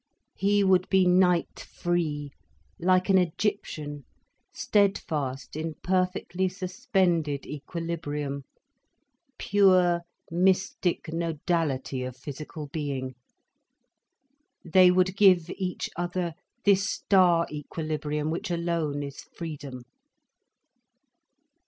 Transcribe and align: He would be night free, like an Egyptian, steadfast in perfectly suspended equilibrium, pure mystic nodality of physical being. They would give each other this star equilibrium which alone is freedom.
He 0.35 0.63
would 0.63 0.89
be 0.89 1.05
night 1.05 1.59
free, 1.59 2.31
like 2.79 3.07
an 3.09 3.19
Egyptian, 3.19 4.03
steadfast 4.51 5.55
in 5.55 5.75
perfectly 5.83 6.49
suspended 6.49 7.45
equilibrium, 7.45 8.43
pure 9.37 10.01
mystic 10.31 11.13
nodality 11.13 12.01
of 12.01 12.17
physical 12.17 12.65
being. 12.65 13.13
They 14.65 14.89
would 14.89 15.15
give 15.15 15.51
each 15.51 15.87
other 15.95 16.33
this 16.65 16.83
star 16.89 17.45
equilibrium 17.51 18.31
which 18.31 18.49
alone 18.49 19.03
is 19.03 19.21
freedom. 19.21 19.83